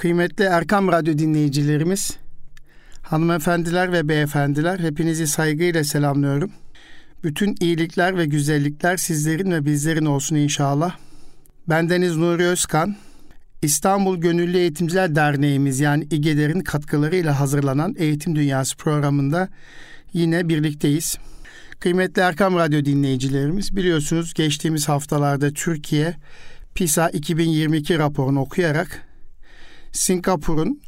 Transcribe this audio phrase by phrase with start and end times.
[0.00, 2.16] Kıymetli Erkam Radyo dinleyicilerimiz,
[3.02, 6.50] hanımefendiler ve beyefendiler hepinizi saygıyla selamlıyorum.
[7.24, 10.96] Bütün iyilikler ve güzellikler sizlerin ve bizlerin olsun inşallah.
[11.68, 12.96] Bendeniz Nuri Özkan,
[13.62, 19.48] İstanbul Gönüllü Eğitimciler Derneğimiz yani İGEDER'in katkılarıyla hazırlanan Eğitim Dünyası programında
[20.12, 21.18] yine birlikteyiz.
[21.80, 26.14] Kıymetli Erkam Radyo dinleyicilerimiz biliyorsunuz geçtiğimiz haftalarda Türkiye
[26.74, 29.09] PISA 2022 raporunu okuyarak
[29.92, 30.80] Singapur'un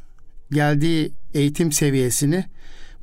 [0.51, 2.45] geldiği eğitim seviyesini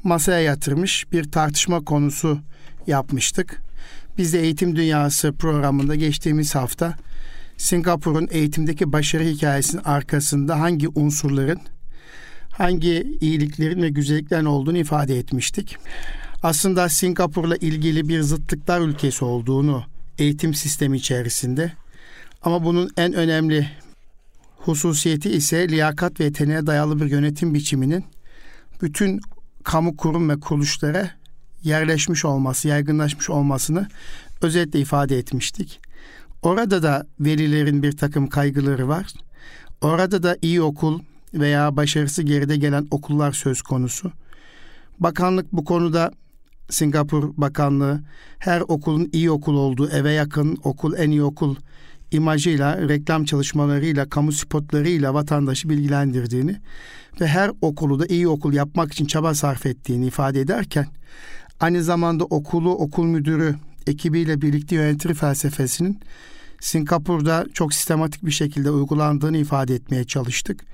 [0.03, 2.39] masaya yatırmış bir tartışma konusu
[2.87, 3.61] yapmıştık.
[4.17, 6.95] Biz de Eğitim Dünyası programında geçtiğimiz hafta
[7.57, 11.59] Singapur'un eğitimdeki başarı hikayesinin arkasında hangi unsurların,
[12.51, 15.77] hangi iyiliklerin ve güzelliklerin olduğunu ifade etmiştik.
[16.43, 19.83] Aslında Singapur'la ilgili bir zıtlıklar ülkesi olduğunu
[20.17, 21.73] eğitim sistemi içerisinde
[22.41, 23.69] ama bunun en önemli
[24.69, 28.05] hususiyeti ise liyakat ve yeteneğe dayalı bir yönetim biçiminin
[28.81, 29.21] bütün
[29.63, 31.11] kamu kurum ve kuruluşlara
[31.63, 33.87] yerleşmiş olması, yaygınlaşmış olmasını
[34.41, 35.79] özetle ifade etmiştik.
[36.41, 39.05] Orada da velilerin bir takım kaygıları var.
[39.81, 40.99] Orada da iyi okul
[41.33, 44.11] veya başarısı geride gelen okullar söz konusu.
[44.99, 46.11] Bakanlık bu konuda
[46.69, 48.01] Singapur Bakanlığı
[48.39, 51.55] her okulun iyi okul olduğu, eve yakın okul, en iyi okul
[52.11, 56.55] imajıyla, reklam çalışmalarıyla, kamu spotlarıyla vatandaşı bilgilendirdiğini
[57.21, 60.87] ve her okulu da iyi okul yapmak için çaba sarf ettiğini ifade ederken
[61.59, 63.55] aynı zamanda okulu okul müdürü
[63.87, 65.99] ekibiyle birlikte yönetir felsefesinin
[66.59, 70.65] Singapur'da çok sistematik bir şekilde uygulandığını ifade etmeye çalıştık.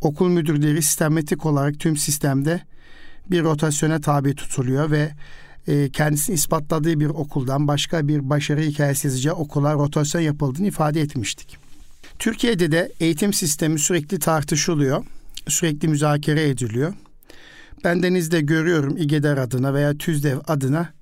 [0.00, 2.60] Okul müdürleri sistematik olarak tüm sistemde
[3.30, 5.10] bir rotasyona tabi tutuluyor ve
[5.68, 11.58] e, kendisini ispatladığı bir okuldan başka bir başarı hikayesi yazacağı okula rotasyon yapıldığını ifade etmiştik.
[12.18, 15.04] Türkiye'de de eğitim sistemi sürekli tartışılıyor,
[15.48, 16.94] sürekli müzakere ediliyor.
[17.84, 20.92] Bendeniz de görüyorum İGEDER adına veya TÜZDEV adına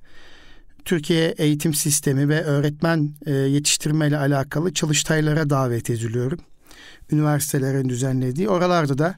[0.84, 6.38] Türkiye eğitim sistemi ve öğretmen e, yetiştirme ile alakalı çalıştaylara davet ediliyorum.
[7.10, 8.48] Üniversitelerin düzenlediği.
[8.48, 9.14] Oralarda da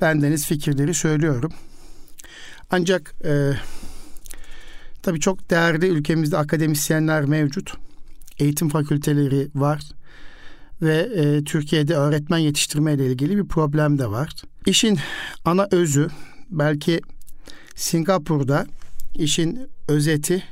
[0.00, 1.52] bendeniz fikirleri söylüyorum.
[2.70, 3.52] Ancak e,
[5.02, 7.74] tabii çok değerli ülkemizde akademisyenler mevcut.
[8.38, 9.82] Eğitim fakülteleri var
[10.82, 14.32] ve e, Türkiye'de öğretmen yetiştirme ile ilgili bir problem de var.
[14.66, 14.98] İşin
[15.44, 16.08] ana özü
[16.50, 17.00] belki
[17.74, 18.66] Singapur'da
[19.14, 20.42] işin özeti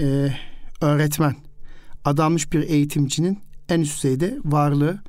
[0.00, 0.34] e,
[0.80, 1.36] öğretmen,
[2.04, 3.38] adanmış bir eğitimcinin
[3.68, 5.02] en üst düzeyde varlığı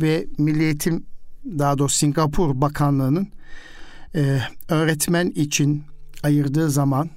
[0.00, 1.06] ve Milli Eğitim
[1.44, 3.28] daha doğrusu Singapur Bakanlığı'nın
[4.14, 5.84] e, öğretmen için
[6.22, 7.10] ayırdığı zaman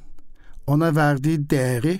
[0.72, 2.00] ona verdiği değeri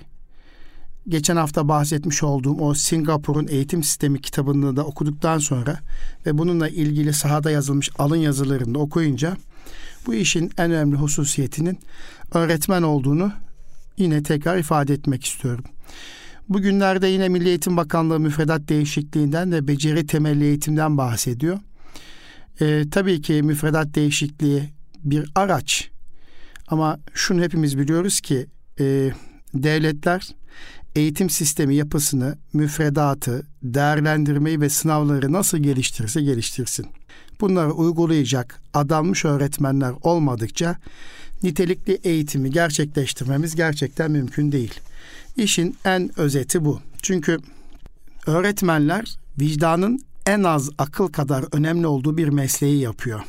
[1.08, 5.80] geçen hafta bahsetmiş olduğum o Singapur'un eğitim sistemi kitabını da okuduktan sonra
[6.26, 9.38] ve bununla ilgili sahada yazılmış alın yazılarını da okuyunca
[10.06, 11.80] bu işin en önemli hususiyetinin
[12.34, 13.32] öğretmen olduğunu
[13.98, 15.64] yine tekrar ifade etmek istiyorum.
[16.50, 21.60] Bugünlerde yine Milli Eğitim Bakanlığı müfredat değişikliğinden ve beceri temelli eğitimden bahsediyor.
[22.62, 24.70] Ee, tabii ki müfredat değişikliği
[25.04, 25.90] bir araç
[26.68, 28.48] ama şunu hepimiz biliyoruz ki
[28.80, 29.12] e,
[29.54, 30.36] devletler
[30.96, 36.86] eğitim sistemi yapısını, müfredatı, değerlendirmeyi ve sınavları nasıl geliştirirse geliştirsin.
[37.42, 40.78] Bunları uygulayacak adanmış öğretmenler olmadıkça
[41.44, 44.80] nitelikli eğitimi gerçekleştirmemiz gerçekten mümkün değil.
[45.38, 46.80] İşin en özeti bu.
[47.02, 47.38] Çünkü
[48.28, 53.22] öğretmenler vicdanın en az akıl kadar önemli olduğu bir mesleği yapıyor.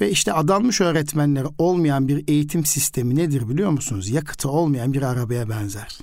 [0.00, 4.10] Ve işte adanmış öğretmenleri olmayan bir eğitim sistemi nedir biliyor musunuz?
[4.10, 5.98] Yakıtı olmayan bir arabaya benzer.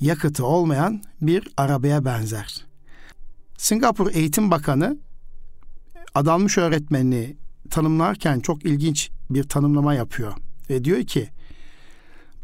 [0.00, 2.64] Yakıtı olmayan bir arabaya benzer.
[3.56, 4.98] Singapur Eğitim Bakanı
[6.14, 7.36] adanmış öğretmenliği
[7.70, 10.32] tanımlarken çok ilginç bir tanımlama yapıyor.
[10.70, 11.28] Ve diyor ki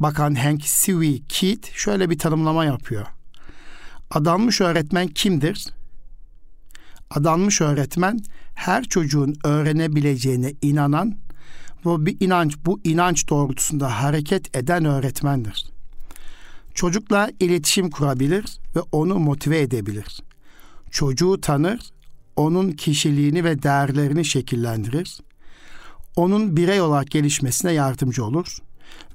[0.00, 3.06] Bakan Hank Siwi Keat şöyle bir tanımlama yapıyor.
[4.10, 5.68] Adanmış öğretmen kimdir?
[7.10, 8.20] Adanmış öğretmen
[8.54, 11.16] her çocuğun öğrenebileceğine inanan
[11.86, 15.66] ve bir inanç bu inanç doğrultusunda hareket eden öğretmendir.
[16.74, 20.22] Çocukla iletişim kurabilir ve onu motive edebilir.
[20.90, 21.80] Çocuğu tanır,
[22.36, 25.20] onun kişiliğini ve değerlerini şekillendirir.
[26.16, 28.58] Onun birey olarak gelişmesine yardımcı olur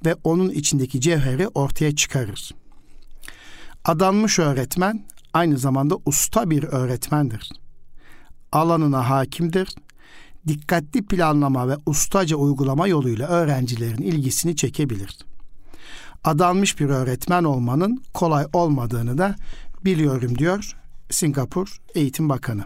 [0.06, 2.54] ve onun içindeki cevheri ortaya çıkarır.
[3.84, 7.50] Adanmış öğretmen aynı zamanda usta bir öğretmendir
[8.52, 9.68] alanına hakimdir.
[10.48, 15.18] Dikkatli planlama ve ustaca uygulama yoluyla öğrencilerin ilgisini çekebilir.
[16.24, 19.34] Adanmış bir öğretmen olmanın kolay olmadığını da
[19.84, 20.76] biliyorum diyor
[21.10, 22.64] Singapur Eğitim Bakanı.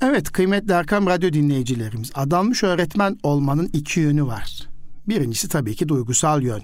[0.00, 4.68] Evet kıymetli Erkam Radyo dinleyicilerimiz adanmış öğretmen olmanın iki yönü var.
[5.08, 6.62] Birincisi tabii ki duygusal yön.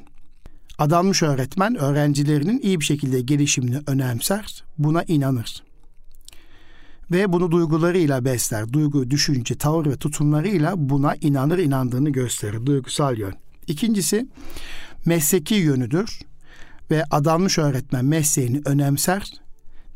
[0.78, 5.62] Adanmış öğretmen öğrencilerinin iyi bir şekilde gelişimini önemser, buna inanır.
[7.10, 8.72] Ve bunu duygularıyla besler.
[8.72, 12.66] Duygu, düşünce, tavır ve tutumlarıyla buna inanır, inandığını gösterir.
[12.66, 13.34] Duygusal yön.
[13.66, 14.28] İkincisi
[15.06, 16.20] mesleki yönüdür
[16.90, 19.32] ve adanmış öğretmen mesleğini önemser,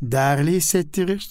[0.03, 1.31] değerli hissettirir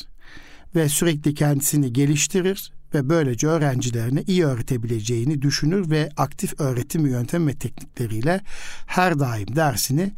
[0.76, 7.56] ve sürekli kendisini geliştirir ve böylece öğrencilerine iyi öğretebileceğini düşünür ve aktif öğretim yöntem ve
[7.56, 8.42] teknikleriyle
[8.86, 10.12] her daim dersini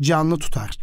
[0.00, 0.78] canlı tutar.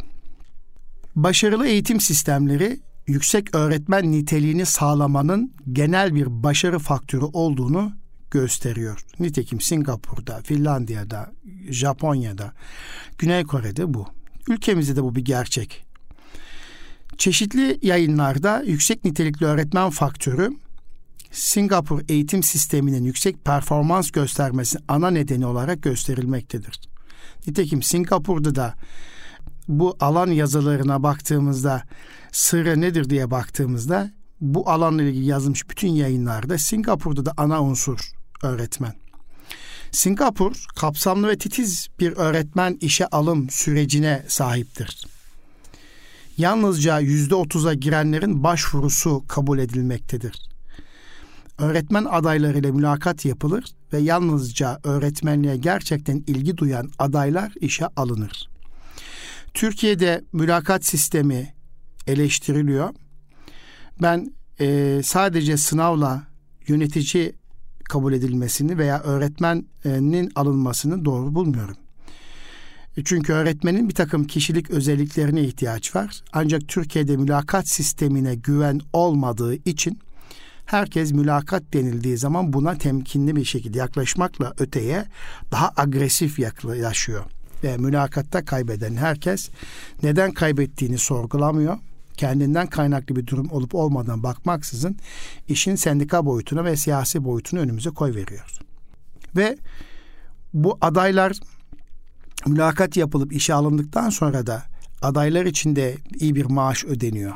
[1.16, 7.92] Başarılı eğitim sistemleri yüksek öğretmen niteliğini sağlamanın genel bir başarı faktörü olduğunu
[8.30, 9.04] gösteriyor.
[9.20, 11.32] Nitekim Singapur'da, Finlandiya'da,
[11.68, 12.52] Japonya'da,
[13.18, 14.06] Güney Kore'de bu.
[14.48, 15.84] Ülkemizde de bu bir gerçek.
[17.18, 20.50] Çeşitli yayınlarda yüksek nitelikli öğretmen faktörü
[21.32, 26.80] Singapur eğitim sisteminin yüksek performans göstermesi ana nedeni olarak gösterilmektedir.
[27.46, 28.74] Nitekim Singapur'da da
[29.78, 31.82] bu alan yazılarına baktığımızda
[32.32, 34.10] sırrı nedir diye baktığımızda
[34.40, 38.94] bu alanla ilgili yazılmış bütün yayınlarda Singapur'da da ana unsur öğretmen.
[39.90, 45.06] Singapur kapsamlı ve titiz bir öğretmen işe alım sürecine sahiptir.
[46.38, 50.48] Yalnızca yüzde otuza girenlerin başvurusu kabul edilmektedir.
[51.58, 58.51] Öğretmen adaylarıyla mülakat yapılır ve yalnızca öğretmenliğe gerçekten ilgi duyan adaylar işe alınır.
[59.54, 61.54] Türkiye'de mülakat sistemi
[62.06, 62.94] eleştiriliyor.
[64.02, 66.26] Ben e, sadece sınavla
[66.68, 67.32] yönetici
[67.84, 71.76] kabul edilmesini veya öğretmenin alınmasını doğru bulmuyorum.
[72.96, 76.22] E, çünkü öğretmenin bir takım kişilik özelliklerine ihtiyaç var.
[76.32, 79.98] Ancak Türkiye'de mülakat sistemine güven olmadığı için
[80.66, 85.04] herkes mülakat denildiği zaman buna temkinli bir şekilde yaklaşmakla öteye
[85.50, 87.24] daha agresif yaklaşıyor.
[87.64, 89.50] Ve mülakatta kaybeden herkes
[90.02, 91.78] neden kaybettiğini sorgulamıyor
[92.16, 94.96] kendinden kaynaklı bir durum olup olmadan bakmaksızın
[95.48, 98.58] işin sendika boyutuna ve siyasi boyutunu önümüze koy veriyor.
[99.36, 99.58] Ve
[100.54, 101.32] bu adaylar
[102.46, 104.62] mülakat yapılıp işe alındıktan sonra da
[105.02, 107.34] adaylar için de iyi bir maaş ödeniyor.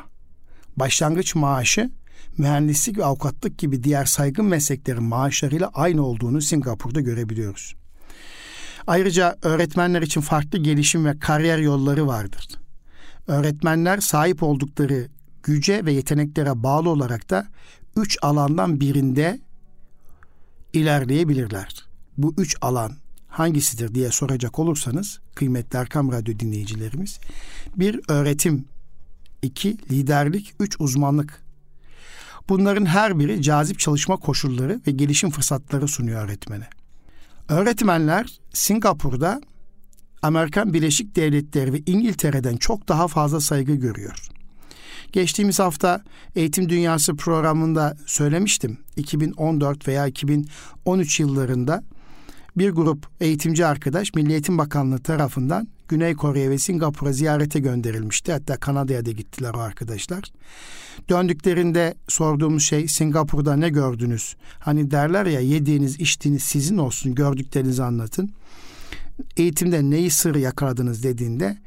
[0.77, 1.91] Başlangıç maaşı
[2.37, 7.75] mühendislik ve avukatlık gibi diğer saygın mesleklerin maaşlarıyla aynı olduğunu Singapur'da görebiliyoruz.
[8.87, 12.47] Ayrıca öğretmenler için farklı gelişim ve kariyer yolları vardır
[13.27, 15.07] öğretmenler sahip oldukları
[15.43, 17.47] güce ve yeteneklere bağlı olarak da
[17.95, 19.39] üç alandan birinde
[20.73, 21.85] ilerleyebilirler.
[22.17, 22.91] Bu üç alan
[23.27, 27.19] hangisidir diye soracak olursanız kıymetli Erkam Radyo dinleyicilerimiz
[27.75, 28.65] bir öğretim,
[29.41, 31.43] iki liderlik, üç uzmanlık.
[32.49, 36.69] Bunların her biri cazip çalışma koşulları ve gelişim fırsatları sunuyor öğretmene.
[37.49, 39.41] Öğretmenler Singapur'da
[40.21, 44.29] Amerikan Birleşik Devletleri ve İngiltere'den çok daha fazla saygı görüyor.
[45.11, 46.03] Geçtiğimiz hafta
[46.35, 48.77] Eğitim Dünyası programında söylemiştim.
[48.95, 51.83] 2014 veya 2013 yıllarında
[52.57, 58.31] bir grup eğitimci arkadaş Milli Eğitim Bakanlığı tarafından Güney Kore'ye ve Singapur'a ziyarete gönderilmişti.
[58.31, 60.23] Hatta Kanada'ya da gittiler o arkadaşlar.
[61.09, 64.35] Döndüklerinde sorduğumuz şey Singapur'da ne gördünüz?
[64.59, 68.31] Hani derler ya yediğiniz içtiğiniz sizin olsun gördüklerinizi anlatın
[69.37, 71.57] eğitimde neyi sır yakaladınız dediğinde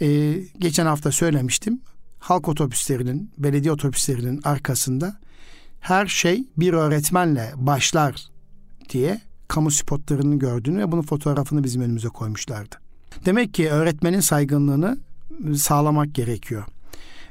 [0.00, 1.80] e, geçen hafta söylemiştim.
[2.18, 5.20] Halk otobüslerinin, belediye otobüslerinin arkasında
[5.80, 8.28] her şey bir öğretmenle başlar
[8.88, 12.76] diye kamu spotlarını gördüğünü ve bunun fotoğrafını bizim önümüze koymuşlardı.
[13.24, 14.98] Demek ki öğretmenin saygınlığını
[15.56, 16.64] sağlamak gerekiyor.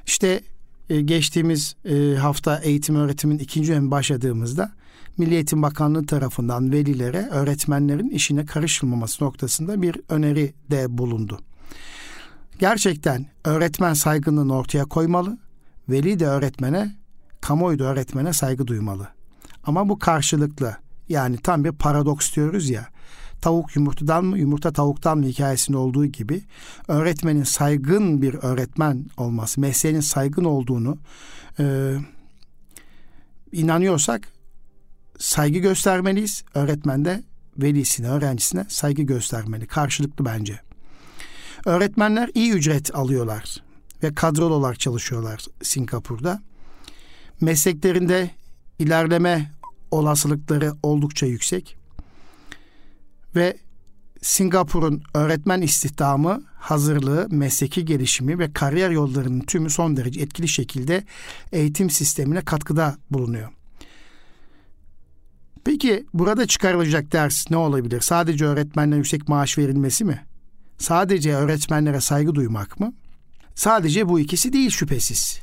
[0.06, 0.42] İşte
[0.90, 4.72] e, geçtiğimiz e, hafta eğitim öğretimin ikinci dönemi başladığımızda
[5.18, 11.40] Milli Eğitim Bakanlığı tarafından velilere öğretmenlerin işine karışılmaması noktasında bir öneri de bulundu.
[12.60, 15.38] Gerçekten öğretmen saygınlığını ortaya koymalı,
[15.90, 16.96] veli de öğretmene,
[17.42, 19.08] kamuoyu da öğretmene saygı duymalı.
[19.64, 20.78] Ama bu karşılıklı
[21.10, 22.88] yani tam bir paradoks diyoruz ya
[23.42, 26.42] tavuk yumurtadan mı yumurta tavuktan mı hikayesinde olduğu gibi
[26.88, 30.98] öğretmenin saygın bir öğretmen olması, mesleğinin saygın olduğunu
[31.60, 31.96] e,
[33.52, 34.28] inanıyorsak
[35.18, 36.44] saygı göstermeliyiz.
[36.54, 37.24] Öğretmen de
[37.58, 39.68] velisine, öğrencisine saygı göstermeli.
[39.68, 40.60] Karşılıklı bence.
[41.66, 43.64] Öğretmenler iyi ücret alıyorlar
[44.04, 46.42] ve kadrolu olarak çalışıyorlar Singapur'da.
[47.42, 48.30] Mesleklerinde
[48.80, 49.52] ilerleme
[49.92, 51.78] olasılıkları oldukça yüksek
[53.36, 53.58] ve
[54.22, 61.04] Singapur'un öğretmen istihdamı hazırlığı, mesleki gelişimi ve kariyer yollarının tümü son derece etkili şekilde
[61.52, 63.50] eğitim sistemine katkıda bulunuyor.
[65.64, 68.02] Peki burada çıkarılacak ders ne olabilir?
[68.02, 70.26] Sadece öğretmenlere yüksek maaş verilmesi mi?
[70.78, 72.94] Sadece öğretmenlere saygı duymak mı?
[73.56, 75.40] Sadece bu ikisi değil şüphesiz.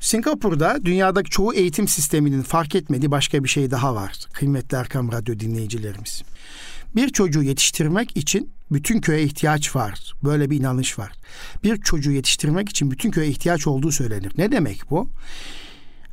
[0.00, 4.12] Singapur'da dünyadaki çoğu eğitim sisteminin fark etmediği başka bir şey daha var.
[4.32, 6.22] Kıymetli Erkam Radyo dinleyicilerimiz.
[6.96, 10.14] Bir çocuğu yetiştirmek için bütün köye ihtiyaç var.
[10.24, 11.12] Böyle bir inanış var.
[11.64, 14.32] Bir çocuğu yetiştirmek için bütün köye ihtiyaç olduğu söylenir.
[14.38, 15.08] Ne demek bu?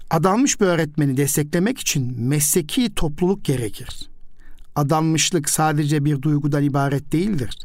[0.10, 4.10] Adanmış bir öğretmeni desteklemek için mesleki topluluk gerekir.
[4.76, 7.58] Adanmışlık sadece bir duygudan ibaret değildir.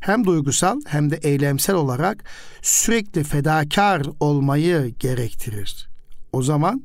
[0.00, 2.24] Hem duygusal hem de eylemsel olarak
[2.62, 5.88] sürekli fedakar olmayı gerektirir.
[6.32, 6.82] O zaman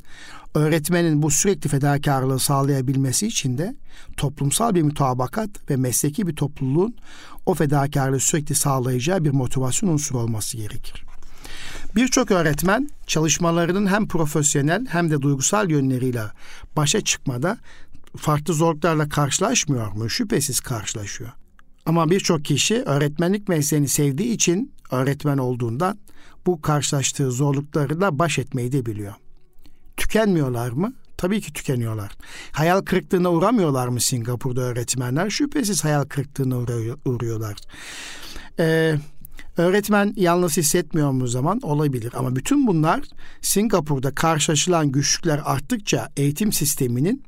[0.55, 3.75] öğretmenin bu sürekli fedakarlığı sağlayabilmesi için de
[4.17, 6.95] toplumsal bir mutabakat ve mesleki bir topluluğun
[7.45, 11.03] o fedakarlığı sürekli sağlayacağı bir motivasyon unsuru olması gerekir.
[11.95, 16.23] Birçok öğretmen çalışmalarının hem profesyonel hem de duygusal yönleriyle
[16.77, 17.57] başa çıkmada
[18.17, 20.09] farklı zorluklarla karşılaşmıyor mu?
[20.09, 21.31] Şüphesiz karşılaşıyor.
[21.85, 25.97] Ama birçok kişi öğretmenlik mesleğini sevdiği için öğretmen olduğundan
[26.45, 29.13] bu karşılaştığı zorluklarla baş etmeyi de biliyor.
[29.97, 30.93] Tükenmiyorlar mı?
[31.17, 32.11] Tabii ki tükeniyorlar.
[32.51, 35.29] Hayal kırıklığına uğramıyorlar mı Singapur'da öğretmenler?
[35.29, 36.57] Şüphesiz hayal kırıklığına
[37.05, 37.57] uğruyorlar.
[38.59, 38.95] Ee,
[39.57, 41.59] öğretmen yalnız hissetmiyor mu zaman?
[41.59, 42.13] Olabilir.
[42.15, 43.01] Ama bütün bunlar
[43.41, 47.23] Singapur'da karşılaşılan güçlükler arttıkça eğitim sisteminin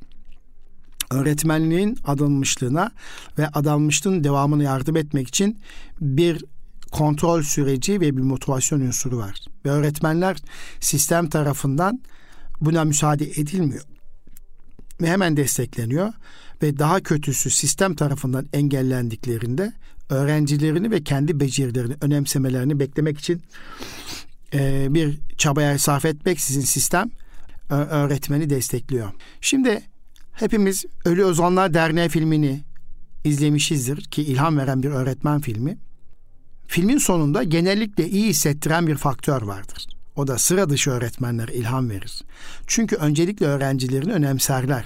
[1.14, 2.92] öğretmenliğin adanmışlığına
[3.38, 5.60] ve adanmışlığın devamını yardım etmek için
[6.02, 6.46] bir
[6.92, 9.46] kontrol süreci ve bir motivasyon unsuru var.
[9.66, 10.38] Ve öğretmenler
[10.80, 12.02] sistem tarafından
[12.62, 13.84] buna müsaade edilmiyor.
[15.02, 16.14] Ve hemen destekleniyor
[16.62, 19.74] ve daha kötüsü sistem tarafından engellendiklerinde
[20.10, 23.42] öğrencilerini ve kendi becerilerini önemsemelerini beklemek için
[24.54, 27.10] e, bir çabaya sarf etmek sizin sistem
[27.70, 29.10] öğretmeni destekliyor.
[29.42, 29.82] Şimdi
[30.34, 32.64] hepimiz Ölü Ozanlar Derneği filmini
[33.24, 35.78] izlemişizdir ki ilham veren bir öğretmen filmi.
[36.68, 39.88] Filmin sonunda genellikle iyi hissettiren bir faktör vardır.
[40.16, 42.22] O da sıra dışı öğretmenler ilham verir.
[42.68, 44.86] Çünkü öncelikle öğrencilerini önemserler.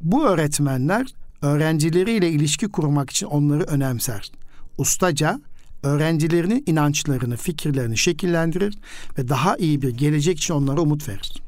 [0.00, 1.06] Bu öğretmenler
[1.42, 4.32] öğrencileriyle ilişki kurmak için onları önemser.
[4.78, 5.40] Ustaca
[5.82, 8.78] öğrencilerinin inançlarını, fikirlerini şekillendirir
[9.18, 11.42] ve daha iyi bir gelecek için onlara umut verir.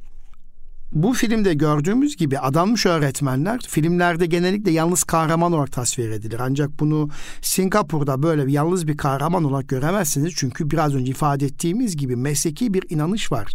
[0.95, 6.41] Bu filmde gördüğümüz gibi adanmış öğretmenler filmlerde genellikle yalnız kahraman olarak tasvir edilir.
[6.41, 7.09] Ancak bunu
[7.43, 10.33] Singapur'da böyle yalnız bir kahraman olarak göremezsiniz.
[10.37, 13.53] Çünkü biraz önce ifade ettiğimiz gibi mesleki bir inanış var.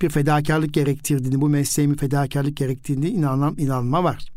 [0.00, 4.28] Bir fedakarlık gerektirdiğini, bu mesleğimin fedakarlık gerektiğini inanan, inanma var.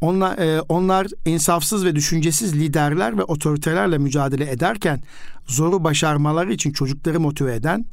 [0.00, 5.02] Onlar, e, onlar insafsız ve düşüncesiz liderler ve otoritelerle mücadele ederken
[5.46, 7.84] zoru başarmaları için çocukları motive eden,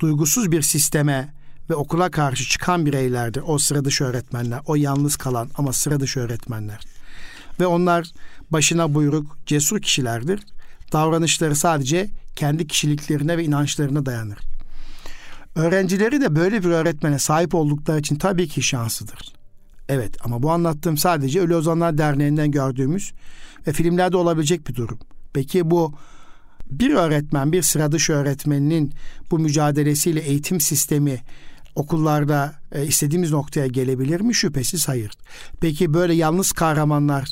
[0.00, 5.50] duygusuz bir sisteme ve okula karşı çıkan bireylerdir o sıra dışı öğretmenler, o yalnız kalan
[5.56, 6.80] ama sıra dışı öğretmenler.
[7.60, 8.10] Ve onlar
[8.50, 10.40] başına buyruk, cesur kişilerdir.
[10.92, 14.38] Davranışları sadece kendi kişiliklerine ve inançlarına dayanır.
[15.54, 19.34] Öğrencileri de böyle bir öğretmene sahip oldukları için tabii ki şanslıdır.
[19.88, 23.12] Evet ama bu anlattığım sadece Ölü Ozanlar Derneği'nden gördüğümüz
[23.66, 24.98] ve filmlerde olabilecek bir durum.
[25.32, 25.94] Peki bu
[26.70, 28.92] bir öğretmen, bir sıra dışı öğretmeninin
[29.30, 31.20] bu mücadelesiyle eğitim sistemi
[31.74, 34.34] okullarda e, istediğimiz noktaya gelebilir mi?
[34.34, 35.12] Şüphesiz hayır.
[35.60, 37.28] Peki böyle yalnız kahramanlar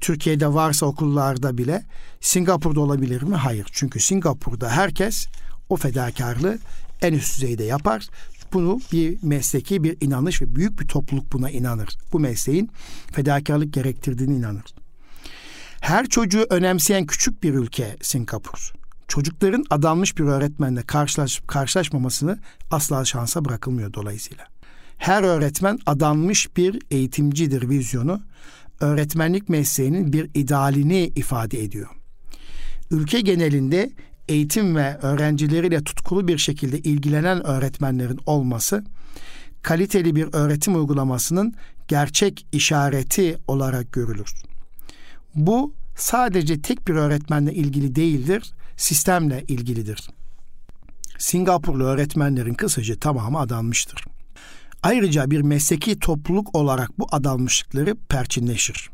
[0.00, 1.84] Türkiye'de varsa okullarda bile
[2.20, 3.34] Singapur'da olabilir mi?
[3.34, 3.66] Hayır.
[3.72, 5.26] Çünkü Singapur'da herkes
[5.68, 6.58] o fedakarlığı
[7.02, 8.06] en üst düzeyde yapar.
[8.52, 11.88] Bunu bir mesleki bir inanış ve büyük bir topluluk buna inanır.
[12.12, 12.70] Bu mesleğin
[13.12, 14.64] fedakarlık gerektirdiğini inanır.
[15.80, 18.75] Her çocuğu önemseyen küçük bir ülke Singapur
[19.08, 22.38] çocukların adanmış bir öğretmenle karşılaş, karşılaşmamasını
[22.70, 24.44] asla şansa bırakılmıyor dolayısıyla.
[24.98, 28.22] Her öğretmen adanmış bir eğitimcidir vizyonu
[28.80, 31.88] öğretmenlik mesleğinin bir idealini ifade ediyor.
[32.90, 33.90] Ülke genelinde
[34.28, 38.84] eğitim ve öğrencileriyle tutkulu bir şekilde ilgilenen öğretmenlerin olması
[39.62, 41.54] kaliteli bir öğretim uygulamasının
[41.88, 44.32] gerçek işareti olarak görülür.
[45.34, 50.10] Bu sadece tek bir öğretmenle ilgili değildir, sistemle ilgilidir.
[51.18, 54.04] Singapurlu öğretmenlerin kısaca tamamı adanmıştır.
[54.82, 58.90] Ayrıca bir mesleki topluluk olarak bu adanmışlıkları perçinleşir.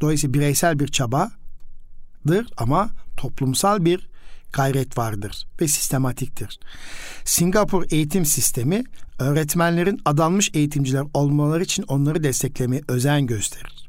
[0.00, 4.08] Dolayısıyla bireysel bir çabadır ama toplumsal bir
[4.52, 6.60] gayret vardır ve sistematiktir.
[7.24, 8.84] Singapur eğitim sistemi
[9.18, 13.88] öğretmenlerin adanmış eğitimciler olmaları için onları desteklemeye özen gösterir.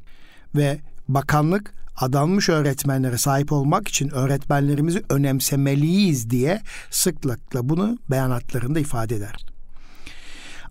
[0.55, 9.35] Ve Bakanlık adanmış öğretmenlere sahip olmak için öğretmenlerimizi önemsemeliyiz diye sıklıkla bunu beyanatlarında ifade eder.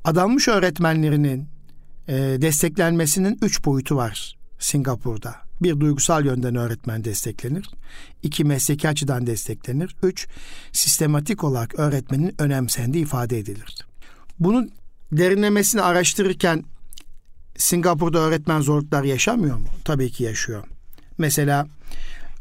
[0.05, 1.49] Adanmış öğretmenlerinin
[2.09, 5.35] e, desteklenmesinin üç boyutu var Singapur'da.
[5.63, 7.71] Bir duygusal yönden öğretmen desteklenir.
[8.23, 9.97] iki mesleki açıdan desteklenir.
[10.03, 10.27] Üç
[10.73, 13.87] sistematik olarak öğretmenin önemsendiği ifade edilir.
[14.41, 14.71] Bunun
[15.13, 16.65] derinlemesini araştırırken
[17.57, 19.67] Singapur'da öğretmen zorluklar yaşamıyor mu?
[19.85, 20.65] Tabii ki yaşıyor.
[21.19, 21.67] Mesela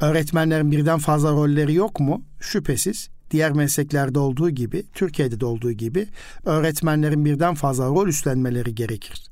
[0.00, 2.22] öğretmenlerin birden fazla rolleri yok mu?
[2.40, 3.08] Şüphesiz.
[3.30, 6.08] Diğer mesleklerde olduğu gibi, Türkiye'de de olduğu gibi
[6.44, 9.24] öğretmenlerin birden fazla rol üstlenmeleri gerekir.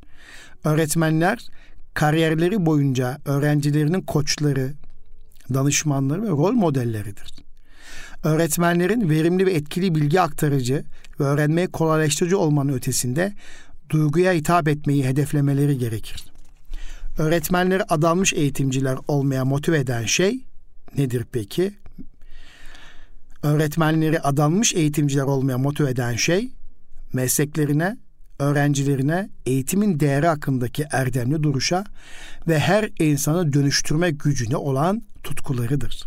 [0.64, 1.48] Öğretmenler
[1.94, 4.72] kariyerleri boyunca öğrencilerinin koçları,
[5.54, 7.32] danışmanları ve rol modelleridir.
[8.24, 10.84] Öğretmenlerin verimli ve etkili bilgi aktarıcı
[11.20, 13.32] ve öğrenmeyi kolaylaştırıcı olmanın ötesinde
[13.92, 16.24] duyguya hitap etmeyi hedeflemeleri gerekir.
[17.18, 20.44] Öğretmenleri adanmış eğitimciler olmaya motive eden şey
[20.96, 21.74] nedir peki?
[23.42, 26.50] Öğretmenleri adanmış eğitimciler olmaya motive eden şey
[27.12, 27.96] mesleklerine,
[28.38, 31.84] öğrencilerine eğitimin değeri hakkındaki erdemli duruşa
[32.48, 36.06] ve her insanı dönüştürme gücüne olan tutkularıdır.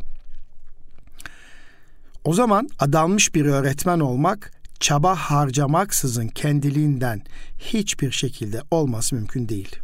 [2.24, 7.22] O zaman adanmış bir öğretmen olmak çaba harcamaksızın kendiliğinden
[7.58, 9.76] hiçbir şekilde olması mümkün değil.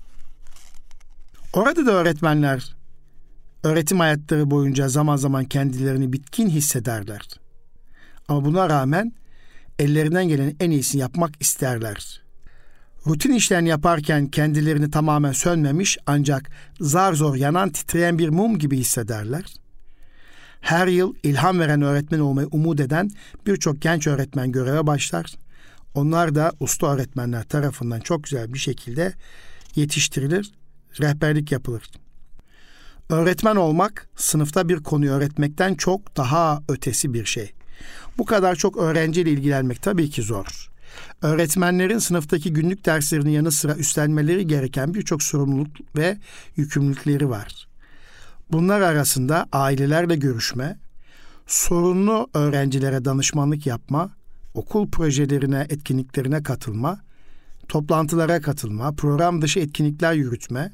[1.54, 2.76] Orada da öğretmenler
[3.64, 7.22] öğretim hayatları boyunca zaman zaman kendilerini bitkin hissederler.
[8.28, 9.14] Ama buna rağmen
[9.80, 12.22] ellerinden gelen en iyisini yapmak isterler.
[13.08, 19.61] Rutin işlerini yaparken kendilerini tamamen sönmemiş ancak zar zor yanan titreyen bir mum gibi hissederler.
[20.62, 23.10] Her yıl ilham veren öğretmen olmayı umut eden
[23.48, 25.36] birçok genç öğretmen göreve başlar.
[25.94, 29.14] Onlar da usta öğretmenler tarafından çok güzel bir şekilde
[29.76, 30.52] yetiştirilir
[31.00, 31.84] rehberlik yapılır.
[33.10, 37.52] Öğretmen olmak sınıfta bir konuyu öğretmekten çok daha ötesi bir şey.
[38.18, 40.72] Bu kadar çok öğrenciyle ilgilenmek tabii ki zor.
[41.22, 46.18] Öğretmenlerin sınıftaki günlük derslerinin yanı sıra üstlenmeleri gereken birçok sorumluluk ve
[46.56, 47.68] yükümlülükleri var.
[48.52, 50.80] Bunlar arasında ailelerle görüşme,
[51.48, 54.10] sorunlu öğrencilere danışmanlık yapma,
[54.54, 57.00] okul projelerine, etkinliklerine katılma,
[57.68, 60.72] toplantılara katılma, program dışı etkinlikler yürütme,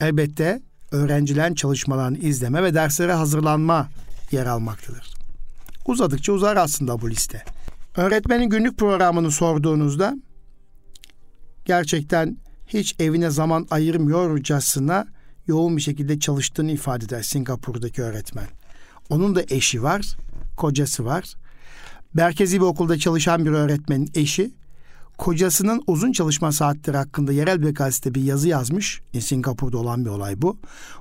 [0.00, 3.88] elbette öğrencilerin çalışmalarını izleme ve derslere hazırlanma
[4.30, 5.14] yer almaktadır.
[5.86, 7.44] Uzadıkça uzar aslında bu liste.
[7.96, 10.16] Öğretmenin günlük programını sorduğunuzda
[11.64, 15.06] gerçekten hiç evine zaman ayırmıyorcasına
[15.48, 18.46] yoğun bir şekilde çalıştığını ifade eder Singapur'daki öğretmen.
[19.10, 20.16] Onun da eşi var,
[20.56, 21.34] kocası var.
[22.14, 24.50] Merkezi bir okulda çalışan bir öğretmenin eşi
[25.18, 29.00] kocasının uzun çalışma saatleri hakkında yerel bir gazete bir yazı yazmış.
[29.14, 30.58] E, Singapur'da olan bir olay bu.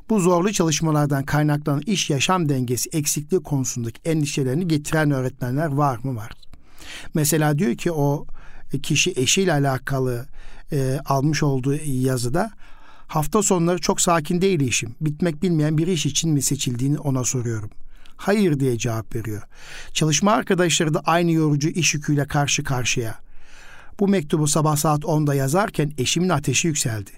[0.10, 6.16] Bu zorlu çalışmalardan kaynaklanan iş yaşam dengesi eksikliği konusundaki endişelerini getiren öğretmenler var mı?
[6.16, 6.32] Var.
[7.14, 8.26] Mesela diyor ki o
[8.84, 10.26] kişi eşiyle alakalı
[10.72, 12.52] e, almış olduğu yazıda
[13.08, 14.96] hafta sonları çok sakin değil işim.
[15.02, 17.70] Bitmek bilmeyen bir iş için mi seçildiğini ona soruyorum.
[18.17, 19.41] Hayır diye cevap veriyor.
[19.93, 23.15] Çalışma arkadaşları da aynı yorucu iş yüküyle karşı karşıya.
[24.00, 27.12] Bu mektubu sabah saat 10'da yazarken eşimin ateşi yükseldi.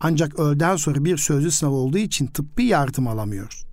[0.00, 3.64] Ancak öğleden sonra bir sözlü sınav olduğu için tıbbi yardım alamıyoruz.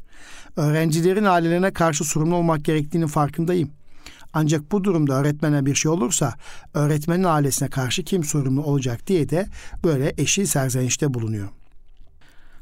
[0.56, 3.72] Öğrencilerin ailelerine karşı sorumlu olmak gerektiğinin farkındayım.
[4.34, 6.34] Ancak bu durumda öğretmene bir şey olursa
[6.74, 9.48] öğretmenin ailesine karşı kim sorumlu olacak diye de
[9.84, 11.50] böyle eşi serzenişte bulunuyor.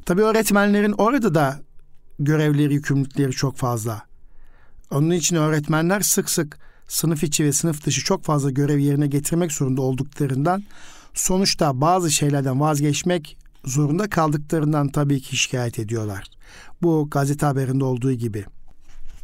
[0.08, 1.60] Tabii öğretmenlerin orada da
[2.18, 4.02] görevleri, yükümlülükleri çok fazla.
[4.90, 9.52] Onun için öğretmenler sık sık sınıf içi ve sınıf dışı çok fazla görev yerine getirmek
[9.52, 10.64] zorunda olduklarından
[11.14, 16.24] sonuçta bazı şeylerden vazgeçmek zorunda kaldıklarından tabii ki şikayet ediyorlar.
[16.82, 18.44] Bu gazete haberinde olduğu gibi.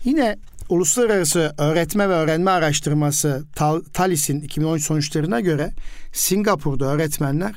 [0.04, 0.36] Yine
[0.68, 3.44] Uluslararası Öğretme ve Öğrenme Araştırması
[3.92, 5.72] TALIS'in 2013 sonuçlarına göre
[6.12, 7.54] Singapur'da öğretmenler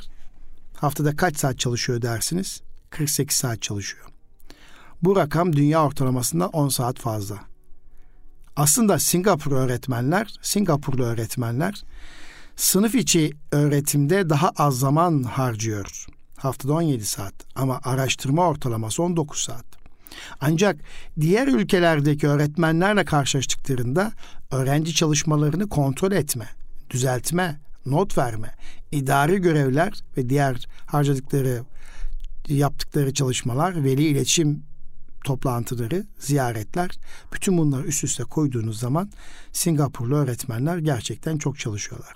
[0.76, 2.67] haftada kaç saat çalışıyor dersiniz?
[2.90, 4.06] 48 saat çalışıyor.
[5.02, 7.38] Bu rakam dünya ortalamasından 10 saat fazla.
[8.56, 11.84] Aslında Singapur öğretmenler, Singapurlu öğretmenler
[12.56, 16.06] sınıf içi öğretimde daha az zaman harcıyor.
[16.38, 19.66] Haftada 17 saat ama araştırma ortalaması 19 saat.
[20.42, 20.80] Ancak
[21.20, 24.12] diğer ülkelerdeki öğretmenlerle karşılaştıklarında
[24.52, 26.48] öğrenci çalışmalarını kontrol etme,
[26.90, 28.56] düzeltme, not verme,
[28.92, 31.64] idari görevler ve diğer harcadıkları
[32.50, 34.64] yaptıkları çalışmalar, veli iletişim
[35.24, 36.90] toplantıları, ziyaretler,
[37.34, 39.12] bütün bunları üst üste koyduğunuz zaman
[39.52, 42.14] Singapurlu öğretmenler gerçekten çok çalışıyorlar.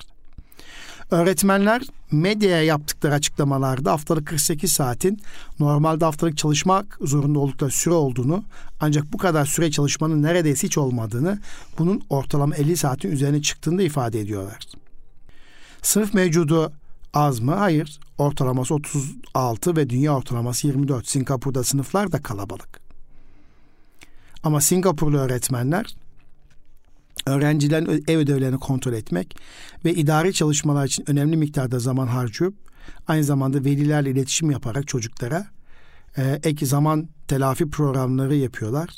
[1.12, 5.22] Öğretmenler medyaya yaptıkları açıklamalarda haftalık 48 saatin
[5.60, 8.44] normalde haftalık çalışmak zorunda oldukları süre olduğunu
[8.80, 11.40] ancak bu kadar süre çalışmanın neredeyse hiç olmadığını
[11.78, 14.60] bunun ortalama 50 saatin üzerine çıktığını da ifade ediyorlar.
[15.82, 16.72] Sınıf mevcudu
[17.14, 17.54] az mı?
[17.54, 18.00] Hayır.
[18.18, 21.08] Ortalaması 36 ve dünya ortalaması 24.
[21.08, 22.82] Singapur'da sınıflar da kalabalık.
[24.44, 25.96] Ama Singapurlu öğretmenler
[27.26, 29.38] öğrencilerin ev ödevlerini kontrol etmek
[29.86, 32.54] ve idari çalışmalar için önemli miktarda zaman harcayıp
[33.08, 35.48] aynı zamanda velilerle iletişim yaparak çocuklara
[36.18, 38.90] e, ek zaman telafi programları yapıyorlar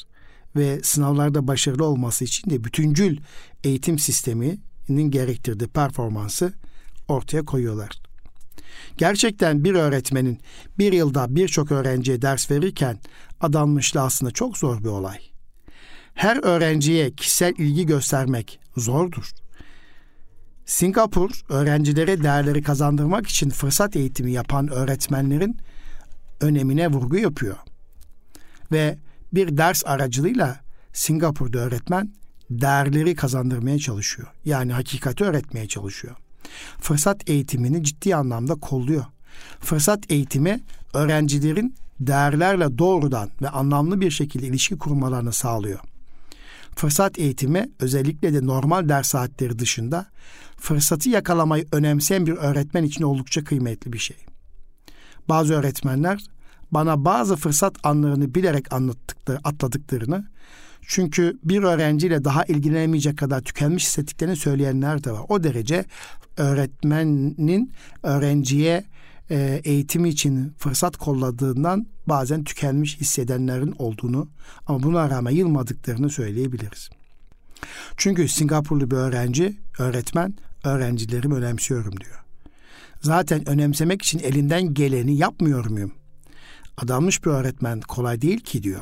[0.56, 3.18] ve sınavlarda başarılı olması için de bütüncül
[3.64, 6.54] eğitim sisteminin gerektirdiği performansı
[7.08, 7.90] ortaya koyuyorlar.
[8.98, 10.40] Gerçekten bir öğretmenin
[10.78, 13.00] bir yılda birçok öğrenciye ders verirken
[13.42, 15.34] adanmışlığı aslında çok zor bir olay
[16.14, 19.32] her öğrenciye kişisel ilgi göstermek zordur.
[20.66, 25.58] Singapur öğrencilere değerleri kazandırmak için fırsat eğitimi yapan öğretmenlerin
[26.42, 27.58] önemine vurgu yapıyor.
[28.72, 28.98] Ve
[29.34, 30.60] bir ders aracılığıyla
[30.94, 32.14] Singapur'da öğretmen
[32.50, 34.28] değerleri kazandırmaya çalışıyor.
[34.46, 36.16] Yani hakikati öğretmeye çalışıyor.
[36.80, 39.06] Fırsat eğitimini ciddi anlamda kolluyor.
[39.60, 40.62] Fırsat eğitimi
[40.94, 45.80] öğrencilerin değerlerle doğrudan ve anlamlı bir şekilde ilişki kurmalarını sağlıyor.
[46.76, 50.06] Fırsat eğitimi özellikle de normal ders saatleri dışında
[50.58, 54.18] fırsatı yakalamayı önemseyen bir öğretmen için oldukça kıymetli bir şey.
[55.30, 56.24] Bazı öğretmenler
[56.72, 60.26] bana bazı fırsat anlarını bilerek anlattıkları, atladıklarını
[60.88, 65.22] çünkü bir öğrenciyle daha ilgilenemeyecek kadar tükenmiş hissettiklerini söyleyenler de var.
[65.30, 65.86] O derece
[66.38, 67.72] öğretmenin
[68.04, 68.84] öğrenciye
[69.30, 74.30] e, eğitimi için fırsat kolladığından bazen tükenmiş hissedenlerin olduğunu
[74.68, 76.90] ama buna rağmen yılmadıklarını söyleyebiliriz.
[77.98, 82.24] Çünkü Singapurlu bir öğrenci, öğretmen, öğrencilerimi önemsiyorum diyor.
[83.02, 85.92] Zaten önemsemek için elinden geleni yapmıyor muyum?
[86.78, 88.82] Adanmış bir öğretmen kolay değil ki diyor.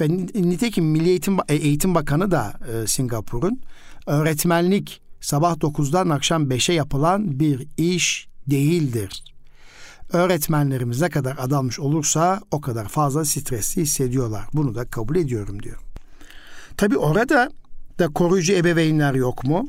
[0.00, 3.60] Ve nitekim Milli Eğitim, e, Eğitim Bakanı da e, Singapur'un
[4.06, 9.24] öğretmenlik sabah 9'dan akşam 5'e yapılan bir iş değildir.
[10.12, 14.44] Öğretmenlerimiz ne kadar adanmış olursa o kadar fazla stresli hissediyorlar.
[14.54, 15.78] Bunu da kabul ediyorum diyor.
[16.76, 17.50] Tabi orada
[17.98, 19.68] da koruyucu ebeveynler yok mu?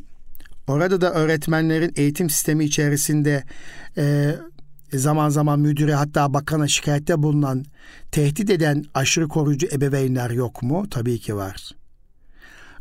[0.68, 3.44] Orada da öğretmenlerin eğitim sistemi içerisinde
[3.98, 4.36] e,
[4.93, 7.65] zaman zaman müdüre hatta bakana şikayette bulunan,
[8.12, 10.86] tehdit eden aşırı koruyucu ebeveynler yok mu?
[10.91, 11.71] Tabii ki var.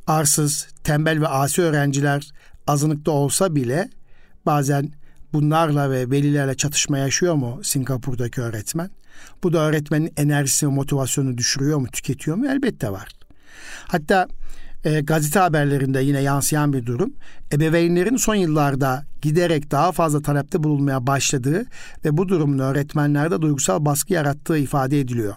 [0.06, 2.30] Arsız, tembel ve asi öğrenciler
[2.66, 3.90] azınlıkta olsa bile
[4.46, 4.92] bazen
[5.32, 8.90] bunlarla ve velilerle çatışma yaşıyor mu Singapur'daki öğretmen?
[9.42, 12.48] Bu da öğretmenin enerjisi ve motivasyonu düşürüyor mu, tüketiyor mu?
[12.48, 13.08] Elbette var.
[13.86, 14.28] Hatta
[14.84, 17.12] e, gazete haberlerinde yine yansıyan bir durum.
[17.52, 21.64] Ebeveynlerin son yıllarda giderek daha fazla talepte bulunmaya başladığı
[22.04, 25.34] ve bu durumun öğretmenlerde duygusal baskı yarattığı ifade ediliyor.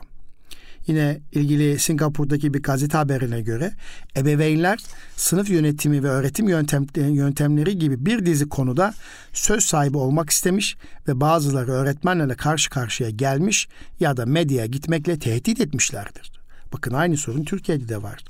[0.87, 3.71] Yine ilgili Singapur'daki bir gazete haberine göre
[4.17, 4.79] ebeveynler
[5.15, 8.93] sınıf yönetimi ve öğretim yöntem, yöntemleri gibi bir dizi konuda
[9.33, 13.67] söz sahibi olmak istemiş ve bazıları öğretmenlerle karşı karşıya gelmiş
[13.99, 16.38] ya da medyaya gitmekle tehdit etmişlerdir.
[16.73, 18.23] Bakın aynı sorun Türkiye'de de var.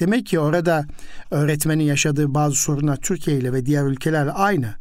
[0.00, 0.86] Demek ki orada
[1.30, 4.74] öğretmenin yaşadığı bazı sorunlar Türkiye ile ve diğer ülkelerle aynı.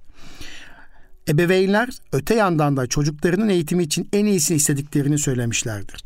[1.30, 6.06] Ebeveynler öte yandan da çocuklarının eğitimi için en iyisini istediklerini söylemişlerdir.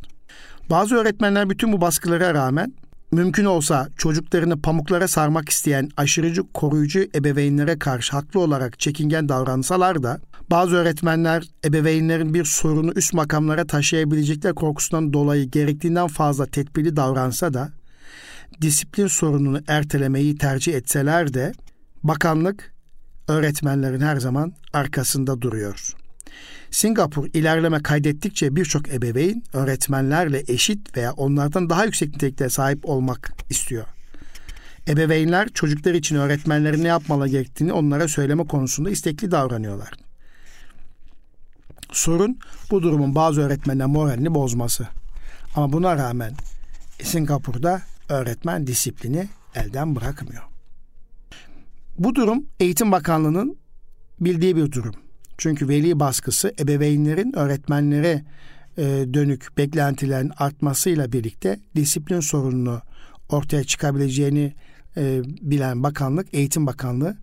[0.70, 2.74] Bazı öğretmenler bütün bu baskılara rağmen
[3.12, 10.20] mümkün olsa çocuklarını pamuklara sarmak isteyen aşırıcı koruyucu ebeveynlere karşı haklı olarak çekingen davransalar da
[10.52, 17.70] bazı öğretmenler ebeveynlerin bir sorunu üst makamlara taşıyabilecekler korkusundan dolayı gerektiğinden fazla tedbirli davransa da
[18.62, 21.54] disiplin sorununu ertelemeyi tercih etseler de
[22.04, 22.74] bakanlık
[23.28, 25.94] öğretmenlerin her zaman arkasında duruyor.
[26.72, 33.86] Singapur ilerleme kaydettikçe birçok ebeveyn öğretmenlerle eşit veya onlardan daha yüksek nitelikte sahip olmak istiyor.
[34.88, 39.92] Ebeveynler çocuklar için öğretmenlerin ne yapmalı gerektiğini onlara söyleme konusunda istekli davranıyorlar.
[41.92, 42.40] Sorun
[42.72, 44.88] bu durumun bazı öğretmenler moralini bozması.
[45.56, 46.34] Ama buna rağmen
[47.04, 50.44] Singapur'da öğretmen disiplini elden bırakmıyor.
[51.98, 53.58] Bu durum Eğitim Bakanlığı'nın
[54.20, 54.96] bildiği bir durum.
[55.40, 58.24] Çünkü veli baskısı ebeveynlerin öğretmenlere
[58.78, 62.82] e, dönük beklentilerin artmasıyla birlikte disiplin sorununu
[63.30, 64.54] ortaya çıkabileceğini
[64.98, 67.18] e, bilen bakanlık, eğitim bakanlığı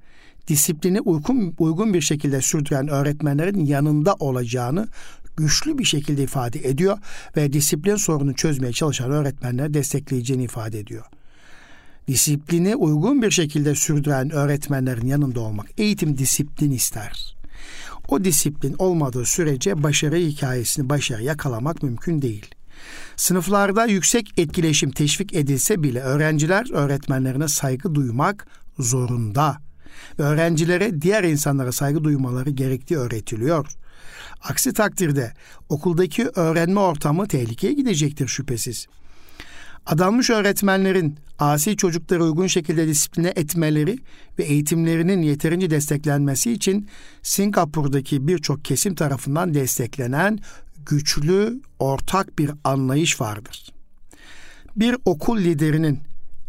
[0.49, 4.89] disiplini uygun, uygun bir şekilde sürdüren öğretmenlerin yanında olacağını
[5.37, 6.99] güçlü bir şekilde ifade ediyor
[7.37, 11.05] ve disiplin sorunu çözmeye çalışan öğretmenleri destekleyeceğini ifade ediyor.
[12.09, 15.67] disiplini uygun bir şekilde sürdüren öğretmenlerin yanında olmak.
[15.79, 17.36] Eğitim disiplin ister.
[18.09, 22.55] O disiplin olmadığı sürece başarı hikayesini başarı yakalamak mümkün değil.
[23.17, 28.47] Sınıflarda yüksek etkileşim teşvik edilse bile öğrenciler öğretmenlerine saygı duymak
[28.79, 29.59] zorunda.
[30.19, 33.67] Ve öğrencilere diğer insanlara saygı duymaları gerektiği öğretiliyor.
[34.43, 35.33] Aksi takdirde
[35.69, 38.87] okuldaki öğrenme ortamı tehlikeye gidecektir şüphesiz.
[39.87, 43.99] Adanmış öğretmenlerin asi çocukları uygun şekilde disipline etmeleri
[44.39, 46.89] ve eğitimlerinin yeterince desteklenmesi için
[47.23, 50.39] Singapur'daki birçok kesim tarafından desteklenen
[50.87, 53.73] güçlü ortak bir anlayış vardır.
[54.77, 56.01] Bir okul liderinin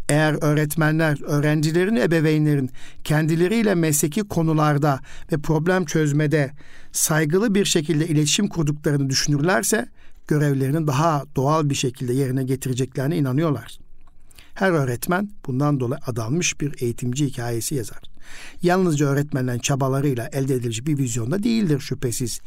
[0.08, 2.70] eğer öğretmenler, öğrencilerin, ebeveynlerin
[3.04, 5.00] kendileriyle mesleki konularda
[5.32, 6.50] ve problem çözmede
[6.92, 9.88] saygılı bir şekilde iletişim kurduklarını düşünürlerse
[10.28, 13.78] görevlerini daha doğal bir şekilde yerine getireceklerine inanıyorlar.
[14.58, 18.02] Her öğretmen bundan dolayı adanmış bir eğitimci hikayesi yazar.
[18.62, 22.40] Yalnızca öğretmenlerin çabalarıyla elde edilecek bir vizyonda değildir şüphesiz.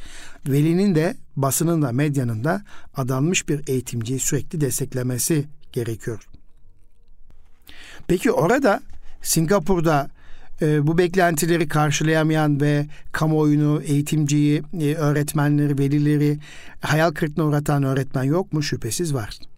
[0.47, 2.61] Velinin de basının da medyanın da
[2.95, 6.27] adanmış bir eğitimciyi sürekli desteklemesi gerekiyor.
[8.07, 8.81] Peki orada
[9.21, 10.09] Singapur'da
[10.61, 16.39] e, bu beklentileri karşılayamayan ve kamuoyunu, eğitimciyi, e, öğretmenleri, velileri
[16.81, 18.63] hayal kırıklığına uğratan öğretmen yok mu?
[18.63, 19.50] Şüphesiz var.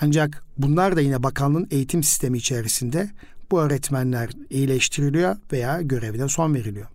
[0.00, 3.10] Ancak bunlar da yine bakanlığın eğitim sistemi içerisinde
[3.50, 6.86] bu öğretmenler iyileştiriliyor veya görevine son veriliyor.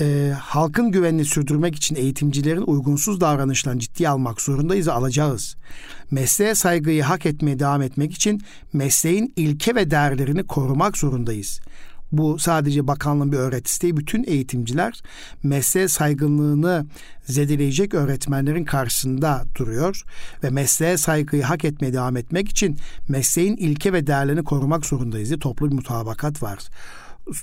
[0.00, 5.56] Ee, halkın güvenini sürdürmek için eğitimcilerin uygunsuz davranışlarını ciddiye almak zorundayız alacağız.
[6.10, 11.60] Mesleğe saygıyı hak etmeye devam etmek için mesleğin ilke ve değerlerini korumak zorundayız.
[12.12, 13.96] Bu sadece bakanlığın bir öğretisi değil.
[13.96, 15.02] Bütün eğitimciler
[15.42, 16.86] mesleğe saygınlığını
[17.24, 20.02] zedeleyecek öğretmenlerin karşısında duruyor.
[20.44, 22.76] Ve mesleğe saygıyı hak etmeye devam etmek için
[23.08, 26.58] mesleğin ilke ve değerlerini korumak zorundayız diye toplu bir mutabakat var.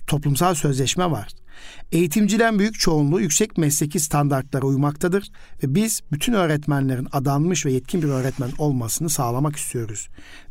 [0.08, 1.28] Toplumsal sözleşme var.
[1.92, 5.32] Eğitimcilerin büyük çoğunluğu yüksek mesleki standartlara uymaktadır
[5.64, 10.08] ve biz bütün öğretmenlerin adanmış ve yetkin bir öğretmen olmasını sağlamak istiyoruz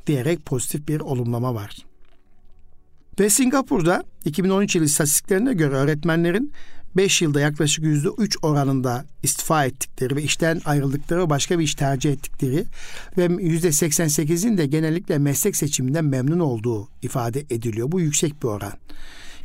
[0.07, 1.94] diyerek pozitif bir olumlama var.
[3.21, 6.53] Ve Singapur'da 2013 yılı istatistiklerine göre öğretmenlerin
[6.97, 12.65] 5 yılda yaklaşık %3 oranında istifa ettikleri ve işten ayrıldıkları başka bir iş tercih ettikleri
[13.19, 17.93] ve %88'in de genellikle meslek seçiminden memnun olduğu ifade ediliyor.
[17.93, 18.73] Bu yüksek bir oran.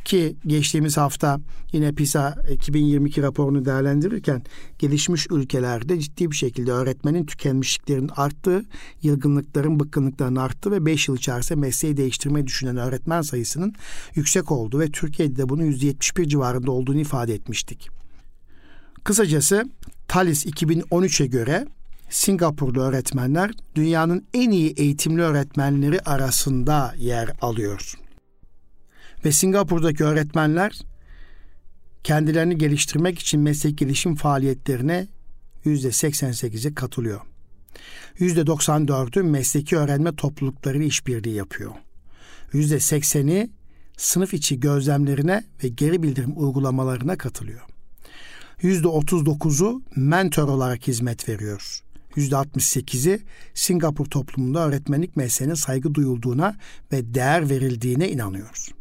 [0.04, 1.40] Ki geçtiğimiz hafta
[1.72, 4.42] yine PISA 2022 raporunu değerlendirirken
[4.78, 8.64] gelişmiş ülkelerde ciddi bir şekilde öğretmenin tükenmişliklerin arttığı,
[9.02, 13.74] yılgınlıkların, bıkkınlıkların arttığı ve 5 yıl içerisinde mesleği değiştirmeyi düşünen öğretmen sayısının
[14.14, 17.88] yüksek olduğu ve Türkiye'de de bunun %71 civarında olduğunu ifade etmiştik.
[19.04, 19.64] Kısacası
[20.08, 21.66] TALIS 2013'e göre
[22.10, 27.94] Singapurlu öğretmenler dünyanın en iyi eğitimli öğretmenleri arasında yer alıyor.
[29.24, 30.80] Ve Singapur'daki öğretmenler
[32.04, 35.08] kendilerini geliştirmek için meslek gelişim faaliyetlerine
[35.64, 37.20] %88'e katılıyor.
[38.18, 41.72] %94'ü mesleki öğrenme topluluklarıyla işbirliği yapıyor.
[42.52, 43.50] %80'i
[43.96, 47.60] sınıf içi gözlemlerine ve geri bildirim uygulamalarına katılıyor.
[48.62, 51.82] %39'u mentor olarak hizmet veriyor.
[52.16, 53.22] %68'i
[53.54, 56.56] Singapur toplumunda öğretmenlik mesleğine saygı duyulduğuna
[56.92, 58.79] ve değer verildiğine inanıyor.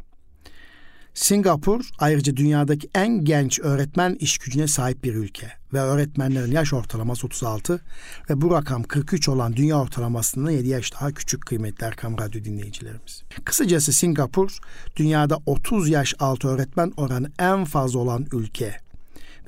[1.20, 7.28] Singapur ayrıca dünyadaki en genç öğretmen iş gücüne sahip bir ülke ve öğretmenlerin yaş ortalaması
[7.28, 7.82] 36
[8.30, 13.24] ve bu rakam 43 olan dünya ortalamasından 7 yaş daha küçük kıymetli Erkam Radyo dinleyicilerimiz.
[13.46, 14.58] Kısacası Singapur
[14.96, 18.76] dünyada 30 yaş altı öğretmen oranı en fazla olan ülke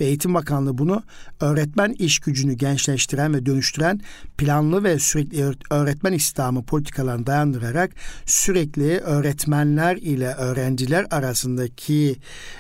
[0.02, 1.04] ve Eğitim Bakanlığı bunu
[1.40, 4.02] öğretmen iş gücünü gençleştiren ve dönüştüren
[4.38, 7.92] planlı ve sürekli öğretmen istihdamı politikalarını dayandırarak
[8.26, 12.16] sürekli öğretmenler ile öğrenciler arasındaki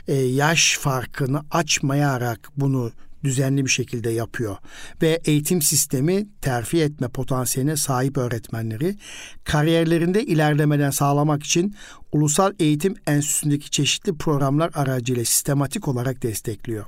[0.08, 2.92] e, yaş farkını açmayarak bunu
[3.24, 4.58] düzenli bir şekilde yapıyor
[5.02, 8.96] ve eğitim sistemi terfi etme potansiyeline sahip öğretmenleri
[9.44, 11.76] kariyerlerinde ilerlemeden sağlamak için
[12.12, 16.86] Ulusal Eğitim Enstitüsü'ndeki çeşitli programlar aracıyla sistematik olarak destekliyor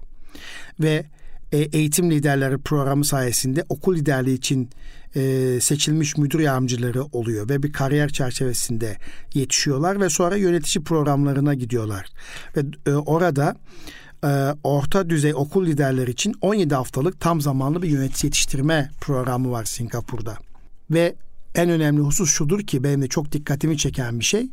[0.79, 1.05] ve
[1.51, 4.69] e, eğitim liderleri programı sayesinde okul liderliği için
[5.15, 8.97] e, seçilmiş müdür yardımcıları oluyor ve bir kariyer çerçevesinde
[9.33, 12.09] yetişiyorlar ve sonra yönetici programlarına gidiyorlar.
[12.57, 13.55] Ve e, orada
[14.63, 20.37] orta düzey okul liderleri için 17 haftalık tam zamanlı bir yönetici yetiştirme programı var Singapur'da.
[20.91, 21.15] Ve
[21.55, 24.49] en önemli husus şudur ki benim de çok dikkatimi çeken bir şey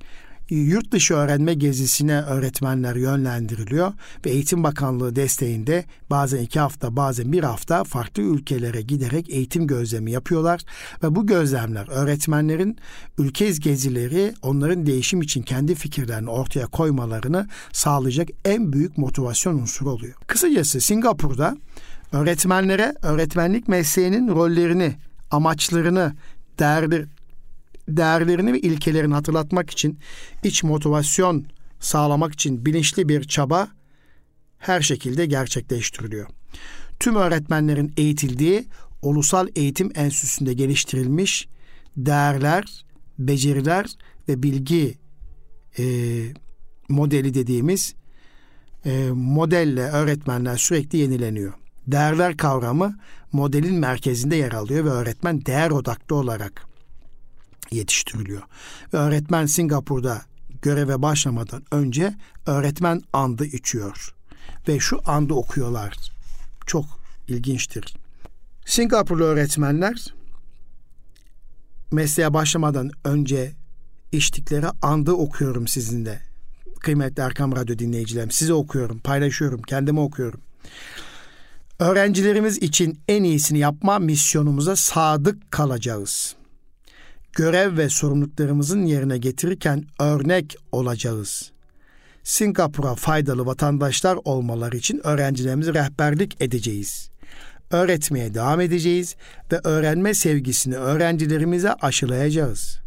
[0.55, 3.93] yurt dışı öğrenme gezisine öğretmenler yönlendiriliyor
[4.27, 10.11] ve Eğitim Bakanlığı desteğinde bazen iki hafta bazen bir hafta farklı ülkelere giderek eğitim gözlemi
[10.11, 10.61] yapıyorlar
[11.03, 12.77] ve bu gözlemler öğretmenlerin
[13.19, 20.15] ülke gezileri onların değişim için kendi fikirlerini ortaya koymalarını sağlayacak en büyük motivasyon unsuru oluyor.
[20.27, 21.57] Kısacası Singapur'da
[22.13, 24.97] öğretmenlere öğretmenlik mesleğinin rollerini,
[25.31, 26.13] amaçlarını,
[26.59, 27.07] değerli,
[27.96, 29.98] değerlerini ve ilkelerini hatırlatmak için
[30.44, 31.46] iç motivasyon
[31.81, 33.68] sağlamak için bilinçli bir çaba
[34.59, 36.26] her şekilde gerçekleştiriliyor.
[37.00, 38.64] Tüm öğretmenlerin eğitildiği
[39.03, 41.48] Ulusal Eğitim Enstitüsü'nde geliştirilmiş
[41.96, 42.85] değerler,
[43.18, 43.87] beceriler
[44.29, 44.94] ve bilgi
[45.79, 45.85] e,
[46.88, 47.94] modeli dediğimiz
[48.85, 51.53] e, modelle öğretmenler sürekli yenileniyor.
[51.87, 52.98] Değerler kavramı
[53.33, 56.70] modelin merkezinde yer alıyor ve öğretmen değer odaklı olarak
[57.71, 58.43] yetiştiriliyor.
[58.95, 60.23] Ve öğretmen Singapur'da
[60.63, 62.15] göreve başlamadan önce
[62.47, 64.15] öğretmen andı içiyor.
[64.69, 65.97] Ve şu andı okuyorlar.
[66.67, 66.85] Çok
[67.29, 67.95] ilginçtir.
[68.67, 70.15] Singapurlu öğretmenler
[71.93, 73.53] mesleğe başlamadan önce
[74.13, 76.21] içtikleri andı okuyorum sizinle.
[76.81, 78.31] Kıymetli Erkam Radyo dinleyicilerim.
[78.31, 80.41] Size okuyorum, paylaşıyorum, kendime okuyorum.
[81.79, 86.37] Öğrencilerimiz için en iyisini yapma misyonumuza sadık kalacağız
[87.33, 91.53] görev ve sorumluluklarımızın yerine getirirken örnek olacağız.
[92.23, 97.11] Singapur'a faydalı vatandaşlar olmaları için öğrencilerimize rehberlik edeceğiz.
[97.71, 99.16] Öğretmeye devam edeceğiz
[99.53, 102.81] ve öğrenme sevgisini öğrencilerimize aşılayacağız.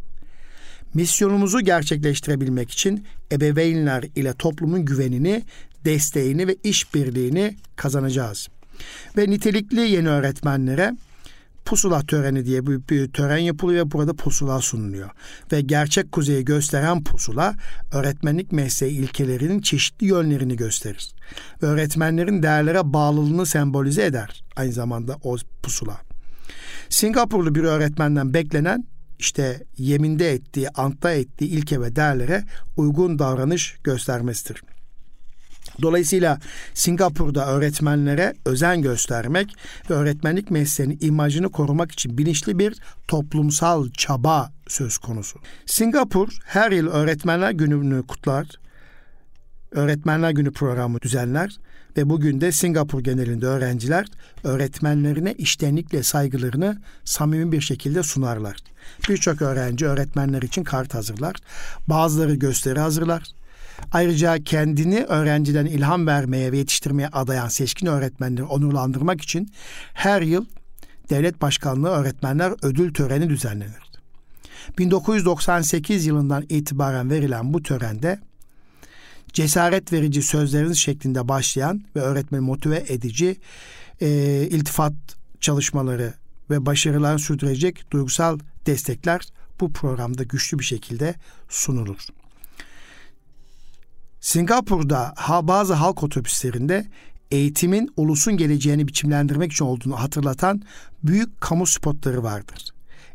[0.94, 5.44] Misyonumuzu gerçekleştirebilmek için ebeveynler ile toplumun güvenini,
[5.86, 8.48] desteğini ve işbirliğini kazanacağız.
[9.18, 10.94] Ve nitelikli yeni öğretmenlere
[11.66, 15.10] pusula töreni diye bir, bir tören yapılıyor ve burada pusula sunuluyor.
[15.52, 17.56] Ve gerçek kuzeyi gösteren pusula
[17.92, 21.12] öğretmenlik mesleği ilkelerinin çeşitli yönlerini gösterir.
[21.64, 25.98] Ve öğretmenlerin değerlere bağlılığını sembolize eder aynı zamanda o pusula.
[26.90, 28.88] Singapurlu bir öğretmenden beklenen
[29.20, 32.44] işte yeminde ettiği, antta ettiği ilke ve değerlere
[32.78, 34.62] uygun davranış göstermesidir.
[35.82, 36.40] Dolayısıyla
[36.74, 39.56] Singapur'da öğretmenlere özen göstermek
[39.90, 42.76] ve öğretmenlik mesleğinin imajını korumak için bilinçli bir
[43.08, 45.40] toplumsal çaba söz konusu.
[45.66, 48.48] Singapur her yıl Öğretmenler Günü'nü kutlar,
[49.72, 51.58] Öğretmenler Günü programı düzenler
[51.98, 54.08] ve bugün de Singapur genelinde öğrenciler
[54.44, 58.58] öğretmenlerine iştenlikle saygılarını samimi bir şekilde sunarlar.
[59.10, 61.36] Birçok öğrenci öğretmenler için kart hazırlar.
[61.88, 63.24] Bazıları gösteri hazırlar.
[63.94, 69.52] Ayrıca kendini öğrenciden ilham vermeye ve yetiştirmeye adayan seçkin öğretmenleri onurlandırmak için
[69.94, 70.46] her yıl
[71.10, 73.84] Devlet Başkanlığı Öğretmenler Ödül Töreni düzenlenir.
[74.78, 78.20] 1998 yılından itibaren verilen bu törende
[79.34, 83.36] cesaret verici sözleriniz şeklinde başlayan ve öğretmeni motive edici
[84.02, 84.08] e,
[84.50, 84.94] iltifat
[85.42, 86.14] çalışmaları
[86.50, 89.22] ve başarılar sürdürecek duygusal destekler
[89.60, 91.16] bu programda güçlü bir şekilde
[91.50, 92.08] sunulur.
[94.24, 96.86] Singapur'da bazı halk otobüslerinde
[97.32, 100.62] eğitimin ulusun geleceğini biçimlendirmek için olduğunu hatırlatan
[101.04, 102.66] büyük kamu spotları vardır.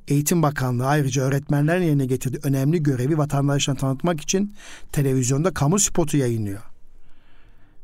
[0.08, 4.54] Eğitim Bakanlığı ayrıca öğretmenlerin yerine getirdiği önemli görevi vatandaşlarına tanıtmak için
[4.92, 6.62] televizyonda kamu spotu yayınlıyor.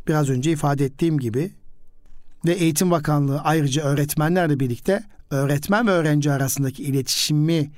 [0.08, 1.52] Biraz önce ifade ettiğim gibi
[2.46, 7.70] ve Eğitim Bakanlığı ayrıca öğretmenlerle birlikte öğretmen ve öğrenci arasındaki iletişimi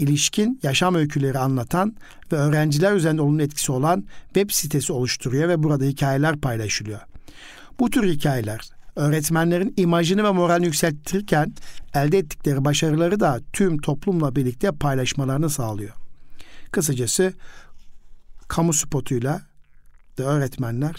[0.00, 1.96] ilişkin yaşam öyküleri anlatan
[2.32, 7.00] ve öğrenciler üzerinde olumlu etkisi olan web sitesi oluşturuyor ve burada hikayeler paylaşılıyor.
[7.80, 8.60] Bu tür hikayeler
[8.96, 11.54] öğretmenlerin imajını ve moralini yükseltirken
[11.94, 15.94] elde ettikleri başarıları da tüm toplumla birlikte paylaşmalarını sağlıyor.
[16.72, 17.32] Kısacası
[18.48, 19.42] kamu spotuyla
[20.18, 20.94] da öğretmenler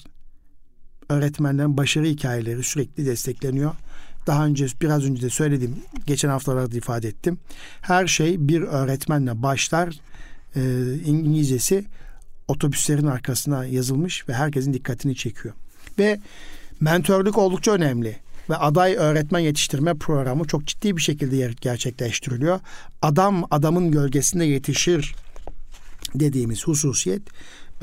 [1.09, 3.71] öğretmenlerin başarı hikayeleri sürekli destekleniyor
[4.27, 5.75] daha önce biraz önce de söyledim.
[6.05, 7.39] Geçen haftalarda ifade ettim.
[7.81, 9.99] Her şey bir öğretmenle başlar.
[10.55, 10.61] E,
[11.05, 11.85] İngilizcesi
[12.47, 15.53] otobüslerin arkasına yazılmış ve herkesin dikkatini çekiyor.
[15.99, 16.19] Ve
[16.79, 18.17] mentörlük oldukça önemli
[18.49, 22.59] ve aday öğretmen yetiştirme programı çok ciddi bir şekilde gerçekleştiriliyor.
[23.01, 25.15] Adam adamın gölgesinde yetişir
[26.15, 27.21] dediğimiz hususiyet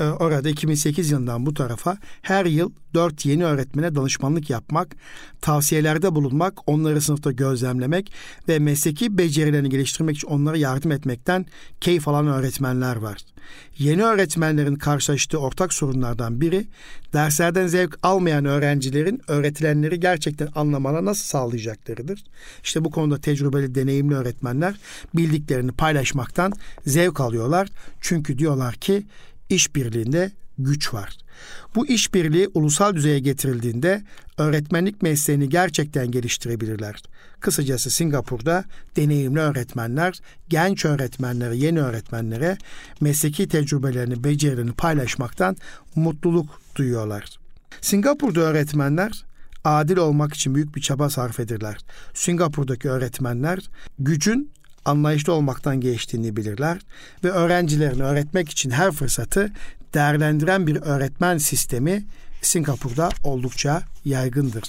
[0.04, 4.96] orada 2008 yılından bu tarafa her yıl 4 yeni öğretmene danışmanlık yapmak,
[5.40, 8.12] tavsiyelerde bulunmak, onları sınıfta gözlemlemek
[8.48, 11.46] ve mesleki becerilerini geliştirmek için onlara yardım etmekten
[11.80, 13.18] keyif alan öğretmenler var.
[13.78, 16.66] Yeni öğretmenlerin karşılaştığı ortak sorunlardan biri
[17.12, 22.24] derslerden zevk almayan öğrencilerin öğretilenleri gerçekten anlamana nasıl sağlayacaklarıdır.
[22.64, 24.74] İşte bu konuda tecrübeli, deneyimli öğretmenler
[25.14, 26.52] bildiklerini paylaşmaktan
[26.86, 27.68] zevk alıyorlar.
[28.00, 29.06] Çünkü diyorlar ki
[29.50, 31.18] işbirliğinde güç var.
[31.74, 34.02] Bu işbirliği ulusal düzeye getirildiğinde
[34.38, 37.02] öğretmenlik mesleğini gerçekten geliştirebilirler.
[37.40, 38.64] Kısacası Singapur'da
[38.96, 42.58] deneyimli öğretmenler, genç öğretmenlere, yeni öğretmenlere
[43.00, 45.56] mesleki tecrübelerini, becerilerini paylaşmaktan
[45.94, 47.24] mutluluk duyuyorlar.
[47.80, 49.24] Singapur'da öğretmenler
[49.64, 51.78] adil olmak için büyük bir çaba sarf ederler.
[52.14, 54.52] Singapur'daki öğretmenler gücün
[54.88, 56.78] anlayışlı olmaktan geçtiğini bilirler
[57.24, 59.52] ve öğrencilerini öğretmek için her fırsatı
[59.94, 62.04] değerlendiren bir öğretmen sistemi
[62.42, 64.64] Singapur'da oldukça yaygındır.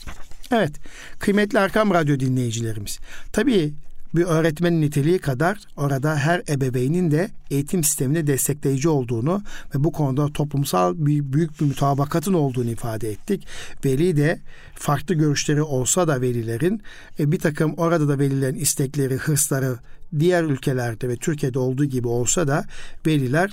[0.51, 0.71] Evet,
[1.19, 2.99] kıymetli Erkam Radyo dinleyicilerimiz.
[3.31, 3.73] Tabii
[4.15, 9.41] bir öğretmenin niteliği kadar orada her ebeveynin de eğitim sistemine destekleyici olduğunu
[9.75, 13.47] ve bu konuda toplumsal bir büyük bir mutabakatın olduğunu ifade ettik.
[13.85, 14.39] Veli de
[14.75, 16.81] farklı görüşleri olsa da velilerin
[17.19, 19.79] e, bir takım orada da velilerin istekleri, hırsları
[20.19, 22.65] diğer ülkelerde ve Türkiye'de olduğu gibi olsa da
[23.05, 23.51] veliler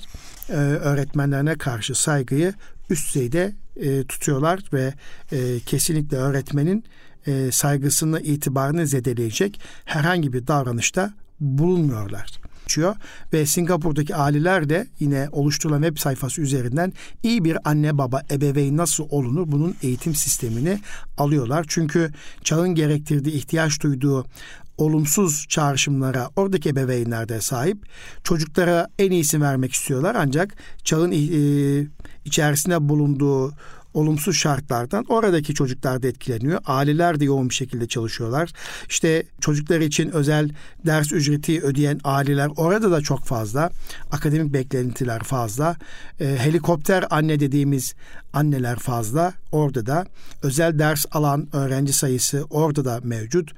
[0.49, 2.53] e, öğretmenlerine karşı saygıyı
[2.89, 4.93] üst düzeyde e, tutuyorlar ve
[5.65, 6.83] kesinlikle öğretmenin
[7.27, 12.47] e, saygısını, itibarını zedeleyecek herhangi bir davranışta bulunmuyorlar
[13.33, 19.07] ve Singapur'daki aileler de yine oluşturulan web sayfası üzerinden iyi bir anne baba ebeveyn nasıl
[19.09, 20.79] olunur bunun eğitim sistemini
[21.17, 21.65] alıyorlar.
[21.67, 22.11] Çünkü
[22.43, 24.25] çağın gerektirdiği ihtiyaç duyduğu
[24.77, 27.77] olumsuz çağrışımlara oradaki ebeveynler de sahip.
[28.23, 30.53] Çocuklara en iyisini vermek istiyorlar ancak
[30.83, 31.87] çağın e,
[32.25, 33.53] içerisinde bulunduğu
[33.97, 36.61] olumsuz şartlardan oradaki çocuklar da etkileniyor.
[36.65, 38.53] Aileler de yoğun bir şekilde çalışıyorlar.
[38.89, 40.49] İşte çocuklar için özel
[40.85, 43.69] ders ücreti ödeyen aileler orada da çok fazla.
[44.11, 45.75] Akademik beklentiler fazla.
[46.19, 47.95] E, helikopter anne dediğimiz
[48.33, 49.33] anneler fazla.
[49.51, 50.05] Orada da
[50.43, 53.51] özel ders alan öğrenci sayısı orada da mevcut.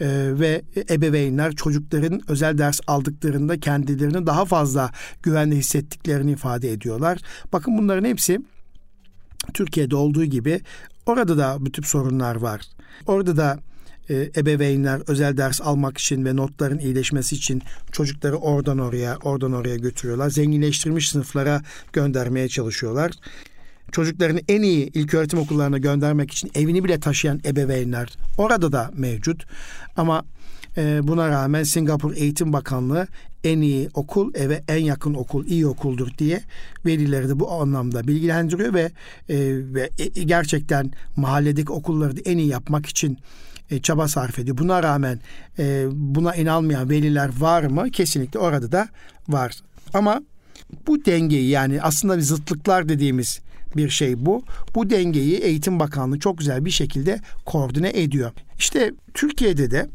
[0.00, 0.06] E,
[0.40, 4.90] ve ebeveynler çocukların özel ders aldıklarında kendilerini daha fazla
[5.22, 7.18] güvenli hissettiklerini ifade ediyorlar.
[7.52, 8.40] Bakın bunların hepsi
[9.54, 10.60] Türkiye'de olduğu gibi
[11.06, 12.60] orada da bu tip sorunlar var.
[13.06, 13.58] Orada da
[14.10, 19.76] e, ebeveynler özel ders almak için ve notların iyileşmesi için çocukları oradan oraya, oradan oraya
[19.76, 20.30] götürüyorlar.
[20.30, 23.12] Zenginleştirilmiş sınıflara göndermeye çalışıyorlar.
[23.92, 29.44] Çocuklarını en iyi ilköğretim okullarına göndermek için evini bile taşıyan ebeveynler orada da mevcut.
[29.96, 30.24] Ama
[30.76, 33.06] e, buna rağmen Singapur Eğitim Bakanlığı
[33.44, 36.40] en iyi okul eve en yakın okul iyi okuldur diye
[36.86, 38.90] velileri de bu anlamda bilgilendiriyor ve
[39.28, 39.36] e,
[39.74, 43.18] ve e, gerçekten mahalledeki okulları da en iyi yapmak için
[43.70, 44.58] e, çaba sarf ediyor.
[44.58, 45.20] Buna rağmen
[45.58, 47.90] e, buna inanmayan veliler var mı?
[47.90, 48.88] Kesinlikle orada da
[49.28, 49.52] var.
[49.94, 50.22] Ama
[50.86, 53.40] bu dengeyi yani aslında bir zıtlıklar dediğimiz
[53.76, 54.42] bir şey bu.
[54.74, 58.32] Bu dengeyi Eğitim Bakanlığı çok güzel bir şekilde koordine ediyor.
[58.58, 59.88] İşte Türkiye'de de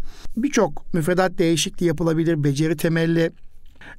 [0.44, 3.32] birçok müfredat değişikliği yapılabilir, beceri temelli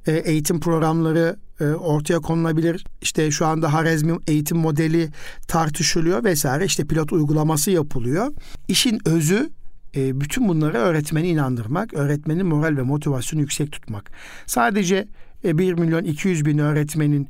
[0.07, 2.85] e, eğitim programları e, ortaya konulabilir.
[3.01, 5.09] İşte şu anda Harezmi eğitim modeli
[5.47, 6.65] tartışılıyor vesaire.
[6.65, 8.31] İşte pilot uygulaması yapılıyor.
[8.67, 9.49] İşin özü
[9.95, 14.11] e, bütün bunları öğretmeni inandırmak, öğretmenin moral ve motivasyonu yüksek tutmak.
[14.45, 15.07] Sadece
[15.43, 17.29] 1 milyon 200 bin öğretmenin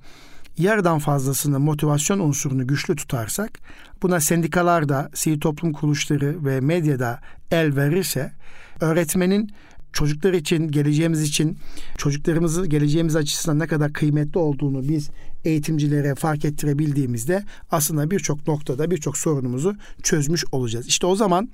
[0.57, 3.59] yarıdan fazlasını motivasyon unsurunu güçlü tutarsak
[4.01, 7.19] buna sendikalar da, sivil toplum kuruluşları ve medyada
[7.51, 8.31] el verirse
[8.79, 9.51] öğretmenin
[9.93, 11.57] çocuklar için, geleceğimiz için,
[11.97, 15.09] çocuklarımızı geleceğimiz açısından ne kadar kıymetli olduğunu biz
[15.45, 20.87] eğitimcilere fark ettirebildiğimizde aslında birçok noktada birçok sorunumuzu çözmüş olacağız.
[20.87, 21.49] İşte o zaman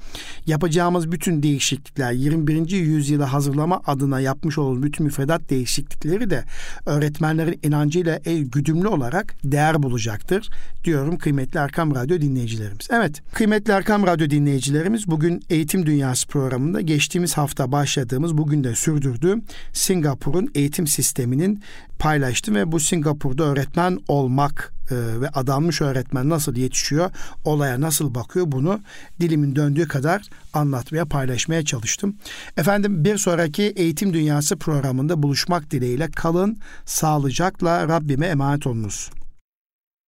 [0.46, 2.72] yapacağımız bütün değişiklikler 21.
[2.72, 6.44] yüzyıla hazırlama adına yapmış olduğumuz bütün müfredat değişiklikleri de
[6.86, 10.50] öğretmenlerin inancıyla el güdümlü olarak değer bulacaktır
[10.84, 12.88] diyorum kıymetli Erkam Radyo dinleyicilerimiz.
[12.92, 19.44] Evet kıymetli Erkam Radyo dinleyicilerimiz bugün Eğitim Dünyası programında geçtiğimiz hafta başladığımız bugün de sürdürdüğüm
[19.74, 21.62] Singapur'un eğitim sisteminin
[22.00, 27.12] paylaştım ve bu Singapur'da öğretmen olmak e, ve adanmış öğretmen nasıl yetişiyor,
[27.46, 28.80] olaya nasıl bakıyor bunu
[29.22, 30.22] dilimin döndüğü kadar
[30.54, 32.16] anlatmaya, paylaşmaya çalıştım.
[32.58, 39.10] Efendim bir sonraki Eğitim Dünyası programında buluşmak dileğiyle kalın, sağlıcakla Rabbime emanet olunuz.